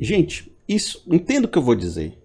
[0.00, 2.18] Gente, isso, entenda o que eu vou dizer.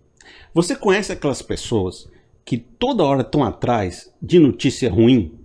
[0.54, 2.07] Você conhece aquelas pessoas
[2.45, 5.38] que toda hora estão atrás de notícia ruim?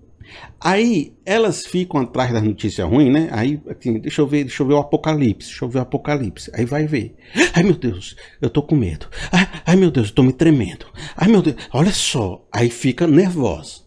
[0.61, 3.29] Aí elas ficam atrás das notícias ruins, né?
[3.33, 6.51] Aí, assim, deixa eu ver, deixa eu ver o apocalipse, deixa eu ver o apocalipse.
[6.55, 7.17] Aí vai ver.
[7.53, 9.09] Ai meu Deus, eu tô com medo.
[9.33, 10.87] Ai, ai meu Deus, eu tô me tremendo.
[11.17, 12.47] Ai meu Deus, olha só.
[12.53, 13.81] Aí fica nervosa.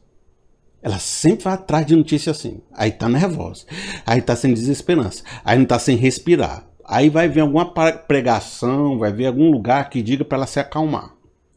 [0.81, 2.59] Ela sempre vai atrás de notícia assim.
[2.73, 3.65] Aí tá nervosa.
[4.05, 5.23] Aí tá sem desesperança.
[5.45, 6.67] Aí não tá sem respirar.
[6.85, 7.65] Aí vai ver alguma
[8.07, 11.13] pregação, vai ver algum lugar que diga para ela se acalmar.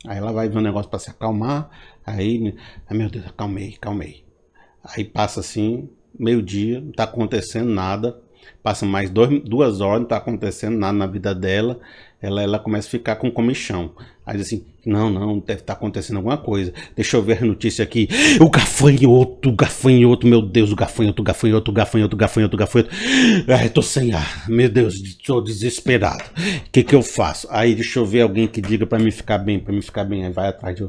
[0.07, 1.69] Aí ela vai ver um negócio para se acalmar.
[2.05, 2.55] Aí,
[2.89, 4.25] ai meu Deus, acalmei, acalmei.
[4.85, 8.21] Aí passa assim, meio-dia, não está acontecendo nada.
[8.63, 11.79] Passa mais dois, duas horas, não está acontecendo nada na vida dela.
[12.21, 13.93] Ela, ela começa a ficar com comichão.
[14.25, 16.73] Aí diz assim: não, não, deve estar tá acontecendo alguma coisa.
[16.95, 18.09] Deixa eu ver a notícia aqui.
[18.41, 22.59] O gafanhoto, o gafanhoto, meu Deus, o gafanhoto, o gafanhoto, o gafanhoto, o gafanhoto, o
[22.59, 22.91] gafanhoto.
[23.49, 24.49] Ai, tô sem ar.
[24.49, 24.95] Meu Deus,
[25.25, 26.25] tô desesperado.
[26.67, 27.47] O que que eu faço?
[27.51, 30.25] Aí deixa eu ver alguém que diga para mim ficar bem, para mim ficar bem.
[30.25, 30.85] Aí vai atrás de.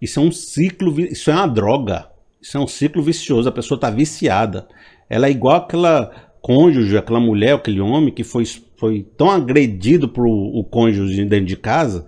[0.00, 2.12] Isso é um ciclo, isso é uma droga.
[2.40, 4.66] Isso é um ciclo vicioso, a pessoa está viciada.
[5.08, 8.44] Ela é igual aquela cônjuge, aquela mulher, aquele homem que foi,
[8.76, 12.04] foi tão agredido por o cônjuge dentro de casa,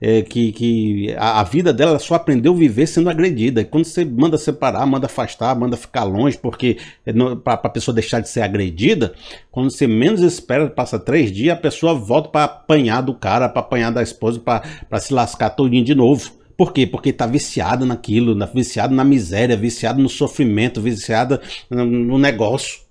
[0.00, 3.62] é, que, que a, a, vida dela só aprendeu a viver sendo agredida.
[3.62, 7.12] E quando você manda separar, manda afastar, manda ficar longe, porque é
[7.42, 9.14] para a pessoa deixar de ser agredida,
[9.50, 13.60] quando você menos espera, passa três dias, a pessoa volta para apanhar do cara, para
[13.60, 16.30] apanhar da esposa, para se lascar todinho de novo.
[16.56, 16.86] Por quê?
[16.86, 21.40] Porque está viciada naquilo, viciada na miséria, viciada no sofrimento, viciada
[21.70, 22.85] no negócio.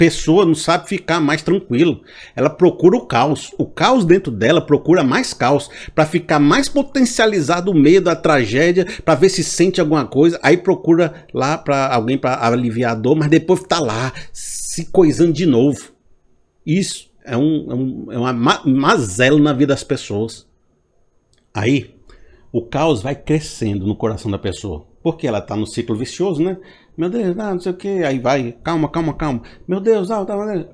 [0.00, 2.00] Pessoa não sabe ficar mais tranquilo.
[2.34, 3.52] Ela procura o caos.
[3.58, 8.86] O caos dentro dela procura mais caos para ficar mais potencializado o medo, a tragédia,
[9.04, 10.40] para ver se sente alguma coisa.
[10.42, 15.34] Aí procura lá para alguém para aliviar a dor, mas depois está lá se coisando
[15.34, 15.92] de novo.
[16.64, 18.32] Isso é, um, é, um, é uma
[18.64, 20.46] mazela na vida das pessoas.
[21.52, 21.94] Aí
[22.50, 24.86] o caos vai crescendo no coração da pessoa.
[25.02, 26.56] Porque ela está no ciclo vicioso, né?
[27.00, 29.40] Meu Deus, ah, não sei o que, aí vai, calma, calma, calma.
[29.66, 30.22] Meu Deus, ah,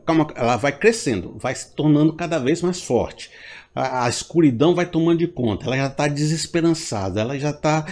[0.05, 3.31] calma, ela vai crescendo, vai se tornando cada vez mais forte.
[3.73, 7.87] A, a escuridão vai tomando de conta, ela já está desesperançada, ela já está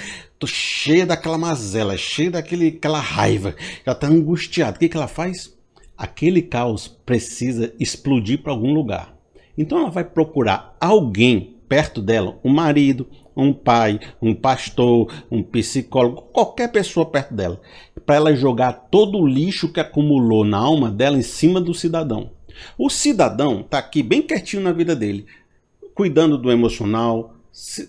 [0.44, 3.54] cheia daquela mazela, cheia daquela raiva,
[3.86, 4.78] já está angustiada.
[4.78, 5.56] O que, que ela faz?
[5.96, 9.14] Aquele caos precisa explodir para algum lugar.
[9.56, 16.22] Então ela vai procurar alguém perto dela, um marido, um pai, um pastor, um psicólogo,
[16.32, 17.60] qualquer pessoa perto dela,
[18.04, 22.30] para ela jogar todo o lixo que acumulou na alma dela em cima do cidadão.
[22.78, 25.26] O cidadão está aqui bem quietinho na vida dele,
[25.94, 27.34] cuidando do emocional,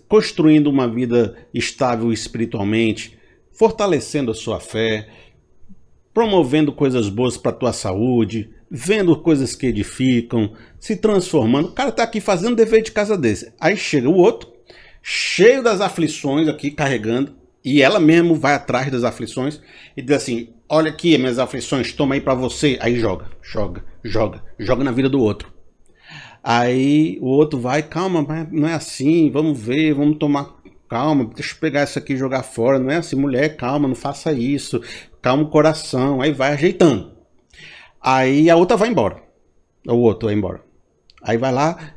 [0.08, 3.18] construindo uma vida estável espiritualmente,
[3.52, 5.08] fortalecendo a sua fé,
[6.14, 11.70] promovendo coisas boas para a tua saúde, vendo coisas que edificam, se transformando.
[11.70, 13.54] O cara está aqui fazendo dever de casa desse.
[13.60, 14.52] Aí chega o outro,
[15.02, 19.60] cheio das aflições aqui, carregando, e ela mesmo vai atrás das aflições
[19.98, 22.78] e diz assim: Olha aqui minhas aflições, toma aí para você.
[22.80, 25.52] Aí joga, joga, joga, joga na vida do outro.
[26.44, 30.56] Aí o outro vai, calma, mas não é assim, vamos ver, vamos tomar
[30.88, 32.78] calma, deixa eu pegar isso aqui e jogar fora.
[32.78, 34.80] Não é assim, mulher, calma, não faça isso,
[35.20, 36.22] calma o coração.
[36.22, 37.14] Aí vai ajeitando.
[38.00, 39.24] Aí a outra vai embora.
[39.88, 40.62] O outro vai embora.
[41.24, 41.95] Aí vai lá,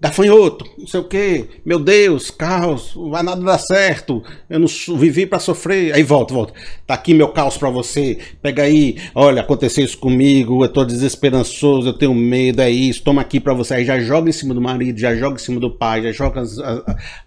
[0.00, 4.66] gafanhoto, não sei o que, meu Deus, caos, não vai nada dar certo, eu não
[4.96, 5.94] vivi para sofrer.
[5.94, 6.54] Aí volta, volta.
[6.86, 8.18] Tá aqui meu caos para você.
[8.40, 13.20] Pega aí, olha, aconteceu isso comigo, eu tô desesperançoso, eu tenho medo, é isso, toma
[13.20, 13.74] aqui para você.
[13.74, 16.42] Aí já joga em cima do marido, já joga em cima do pai, já joga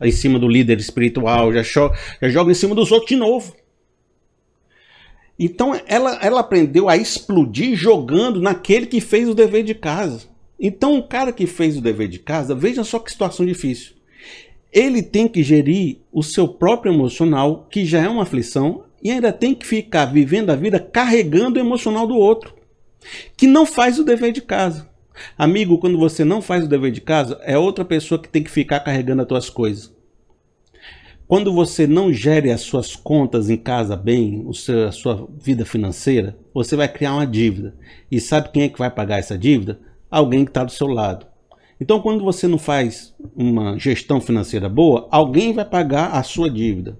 [0.01, 3.53] em cima do líder espiritual, já, já joga em cima dos outros de novo.
[5.37, 10.32] Então ela, ela aprendeu a explodir jogando naquele que fez o dever de casa.
[10.59, 13.93] Então, o cara que fez o dever de casa, veja só que situação difícil.
[14.71, 19.31] Ele tem que gerir o seu próprio emocional, que já é uma aflição, e ainda
[19.33, 22.55] tem que ficar vivendo a vida carregando o emocional do outro,
[23.35, 24.89] que não faz o dever de casa.
[25.37, 28.49] Amigo, quando você não faz o dever de casa, é outra pessoa que tem que
[28.49, 29.93] ficar carregando as tuas coisas.
[31.27, 34.45] Quando você não gere as suas contas em casa bem,
[34.87, 37.75] a sua vida financeira, você vai criar uma dívida.
[38.11, 39.79] E sabe quem é que vai pagar essa dívida?
[40.13, 41.25] Alguém que está do seu lado.
[41.81, 46.99] Então, quando você não faz uma gestão financeira boa, alguém vai pagar a sua dívida.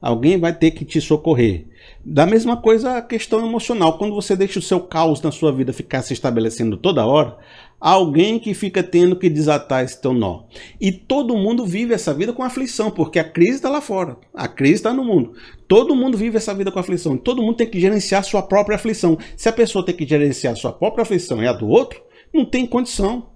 [0.00, 1.66] Alguém vai ter que te socorrer.
[2.04, 3.98] Da mesma coisa a questão emocional.
[3.98, 7.36] Quando você deixa o seu caos na sua vida ficar se estabelecendo toda hora,
[7.80, 10.44] alguém que fica tendo que desatar esse teu nó.
[10.80, 14.16] E todo mundo vive essa vida com aflição, porque a crise está lá fora.
[14.32, 15.32] A crise está no mundo.
[15.66, 17.16] Todo mundo vive essa vida com aflição.
[17.16, 19.18] Todo mundo tem que gerenciar sua própria aflição.
[19.36, 22.00] Se a pessoa tem que gerenciar sua própria aflição e a do outro,
[22.32, 23.30] não tem condição.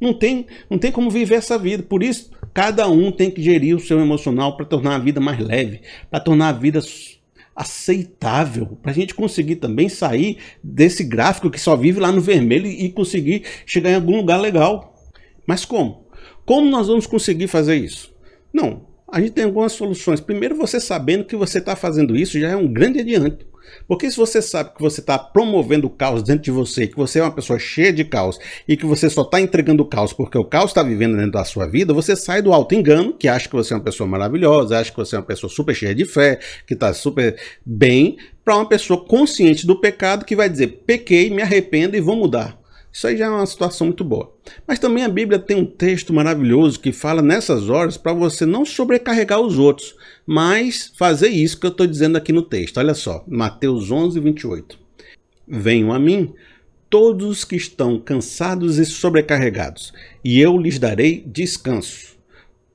[0.00, 1.82] Não tem, não tem como viver essa vida.
[1.82, 5.38] Por isso, cada um tem que gerir o seu emocional para tornar a vida mais
[5.38, 6.80] leve, para tornar a vida
[7.54, 12.66] aceitável, para a gente conseguir também sair desse gráfico que só vive lá no vermelho
[12.66, 14.94] e conseguir chegar em algum lugar legal.
[15.46, 16.06] Mas como?
[16.46, 18.14] Como nós vamos conseguir fazer isso?
[18.52, 20.20] Não, a gente tem algumas soluções.
[20.20, 23.49] Primeiro, você sabendo que você está fazendo isso já é um grande adianto.
[23.86, 27.18] Porque se você sabe que você está promovendo o caos dentro de você, que você
[27.18, 30.38] é uma pessoa cheia de caos e que você só está entregando o caos porque
[30.38, 33.48] o caos está vivendo dentro da sua vida, você sai do alto engano, que acha
[33.48, 36.04] que você é uma pessoa maravilhosa, acha que você é uma pessoa super cheia de
[36.04, 41.30] fé, que está super bem, para uma pessoa consciente do pecado que vai dizer: pequei,
[41.30, 42.59] me arrependo e vou mudar.
[42.92, 44.34] Isso aí já é uma situação muito boa.
[44.66, 48.64] Mas também a Bíblia tem um texto maravilhoso que fala nessas horas para você não
[48.64, 49.94] sobrecarregar os outros,
[50.26, 52.78] mas fazer isso que eu estou dizendo aqui no texto.
[52.78, 54.78] Olha só, Mateus 11, 28.
[55.46, 56.34] Venham a mim
[56.90, 59.92] todos os que estão cansados e sobrecarregados,
[60.24, 62.18] e eu lhes darei descanso.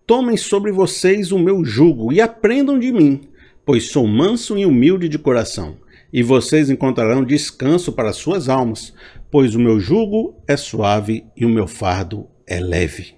[0.07, 3.27] Tomem sobre vocês o meu jugo e aprendam de mim,
[3.65, 5.77] pois sou manso e humilde de coração,
[6.13, 8.93] e vocês encontrarão descanso para suas almas,
[9.37, 13.15] pois o meu jugo é suave e o meu fardo é leve.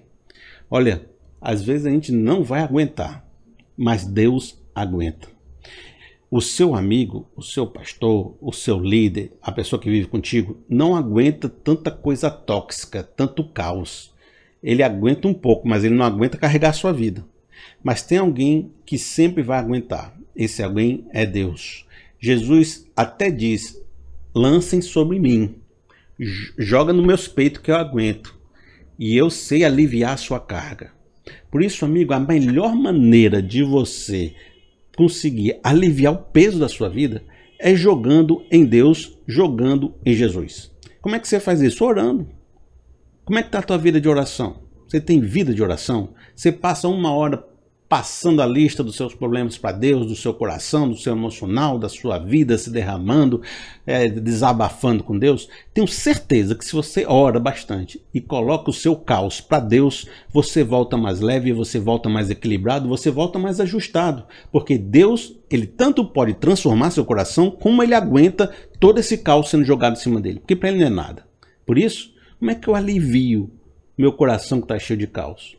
[0.68, 1.08] Olha,
[1.40, 3.24] às vezes a gente não vai aguentar,
[3.76, 5.28] mas Deus aguenta.
[6.28, 10.96] O seu amigo, o seu pastor, o seu líder, a pessoa que vive contigo, não
[10.96, 14.12] aguenta tanta coisa tóxica, tanto caos.
[14.60, 17.24] Ele aguenta um pouco, mas ele não aguenta carregar a sua vida.
[17.80, 20.18] Mas tem alguém que sempre vai aguentar.
[20.34, 21.86] Esse alguém é Deus.
[22.18, 23.80] Jesus até diz:
[24.34, 25.54] lancem sobre mim
[26.58, 28.36] joga no meus peitos que eu aguento.
[28.98, 30.92] E eu sei aliviar a sua carga.
[31.50, 34.34] Por isso, amigo, a melhor maneira de você
[34.96, 37.22] conseguir aliviar o peso da sua vida
[37.60, 40.70] é jogando em Deus, jogando em Jesus.
[41.00, 41.84] Como é que você faz isso?
[41.84, 42.28] Orando.
[43.24, 44.62] Como é que está a tua vida de oração?
[44.86, 46.14] Você tem vida de oração?
[46.34, 47.44] Você passa uma hora
[47.88, 51.88] passando a lista dos seus problemas para Deus, do seu coração, do seu emocional, da
[51.88, 53.40] sua vida, se derramando,
[53.86, 58.94] é, desabafando com Deus, tenho certeza que se você ora bastante e coloca o seu
[58.94, 64.24] caos para Deus, você volta mais leve, você volta mais equilibrado, você volta mais ajustado,
[64.52, 69.64] porque Deus, ele tanto pode transformar seu coração, como ele aguenta todo esse caos sendo
[69.64, 71.26] jogado em cima dele, porque para ele não é nada.
[71.64, 73.50] Por isso, como é que eu alivio
[73.96, 75.57] meu coração que está cheio de caos?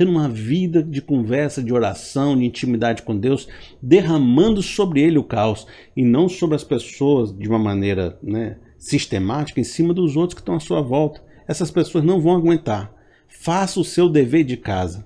[0.00, 3.46] Tendo uma vida de conversa, de oração, de intimidade com Deus,
[3.82, 9.60] derramando sobre ele o caos e não sobre as pessoas de uma maneira né, sistemática
[9.60, 11.22] em cima dos outros que estão à sua volta.
[11.46, 12.90] Essas pessoas não vão aguentar.
[13.28, 15.04] Faça o seu dever de casa.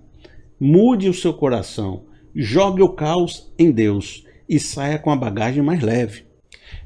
[0.60, 2.04] Mude o seu coração.
[2.32, 6.22] Jogue o caos em Deus e saia com a bagagem mais leve.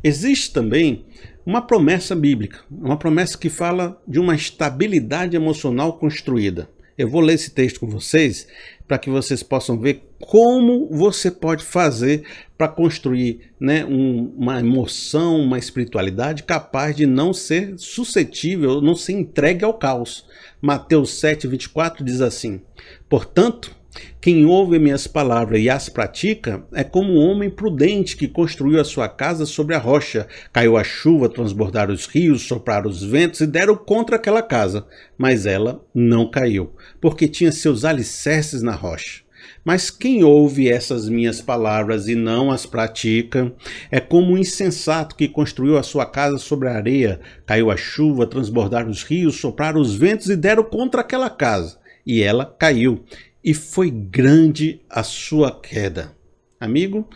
[0.03, 1.05] Existe também
[1.45, 6.71] uma promessa bíblica, uma promessa que fala de uma estabilidade emocional construída.
[6.99, 8.49] Eu vou ler esse texto com vocês
[8.89, 12.25] para que vocês possam ver como você pode fazer
[12.57, 19.13] para construir né, um, uma emoção, uma espiritualidade capaz de não ser suscetível, não ser
[19.13, 20.27] entregue ao caos.
[20.61, 22.61] Mateus 7, 24 diz assim:
[23.09, 23.78] Portanto,
[24.21, 28.85] quem ouve minhas palavras e as pratica é como um homem prudente que construiu a
[28.85, 30.27] sua casa sobre a rocha.
[30.53, 34.87] Caiu a chuva, transbordaram os rios, sopraram os ventos e deram contra aquela casa.
[35.17, 39.23] Mas ela não caiu, porque tinha seus alicerces na rocha.
[39.65, 43.53] Mas quem ouve essas minhas palavras e não as pratica
[43.91, 47.21] é como um insensato que construiu a sua casa sobre a areia.
[47.47, 51.79] Caiu a chuva, transbordaram os rios, sopraram os ventos e deram contra aquela casa.
[52.07, 53.05] E ela caiu
[53.49, 56.15] e foi grande a sua queda.
[56.61, 57.09] Amigo,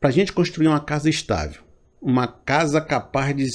[0.00, 1.62] para a gente construir uma casa estável,
[2.00, 3.48] uma casa capaz de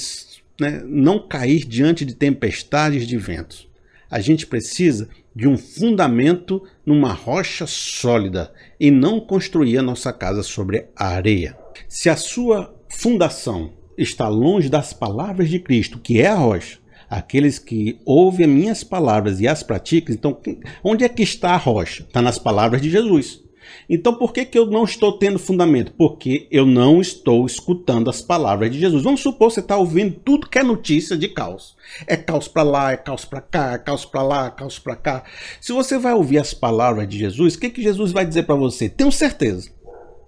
[0.58, 3.68] né, não cair diante de tempestades de ventos,
[4.10, 10.42] a gente precisa de um fundamento numa rocha sólida e não construir a nossa casa
[10.42, 11.58] sobre a areia.
[11.90, 17.58] Se a sua fundação está longe das palavras de Cristo, que é a rocha, aqueles
[17.58, 20.38] que ouvem as minhas palavras e as praticam, então
[20.82, 22.02] onde é que está a rocha?
[22.02, 23.42] Está nas palavras de Jesus.
[23.88, 25.92] Então por que, que eu não estou tendo fundamento?
[25.92, 29.02] Porque eu não estou escutando as palavras de Jesus.
[29.02, 31.76] Vamos supor que você está ouvindo tudo que é notícia de caos.
[32.06, 34.96] É caos para lá, é caos para cá, é caos para lá, é caos para
[34.96, 35.24] cá.
[35.60, 38.54] Se você vai ouvir as palavras de Jesus, o que, que Jesus vai dizer para
[38.54, 38.88] você?
[38.88, 39.70] Tenho certeza.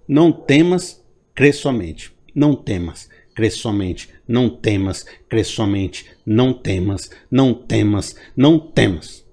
[0.09, 1.03] Não temas,
[1.35, 2.13] crê somente.
[2.35, 3.09] Não temas
[3.41, 9.25] crê somente, não temas, crê somente, não temas, não temas, não temas.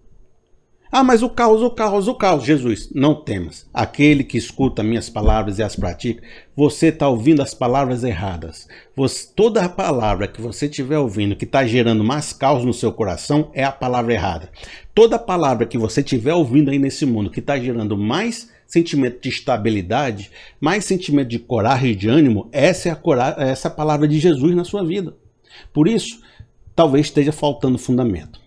[0.90, 2.46] Ah, mas o caos, o caos, o caos.
[2.46, 3.68] Jesus, não temas.
[3.74, 6.24] Aquele que escuta minhas palavras e as pratica,
[6.56, 8.66] você está ouvindo as palavras erradas.
[8.96, 12.94] Você, toda a palavra que você estiver ouvindo que está gerando mais caos no seu
[12.94, 14.50] coração é a palavra errada.
[14.96, 19.30] Toda palavra que você estiver ouvindo aí nesse mundo que está gerando mais sentimento de
[19.30, 23.74] estabilidade, mais sentimento de coragem e de ânimo, essa é a, coragem, essa é a
[23.74, 25.16] palavra de Jesus na sua vida.
[25.74, 26.22] Por isso,
[26.76, 28.40] talvez esteja faltando fundamento.